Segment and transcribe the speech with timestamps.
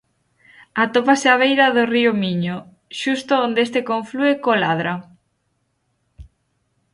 [0.83, 2.55] Atópase á beira do río Miño,
[2.99, 4.95] xusto onde este conflúe co Ladra.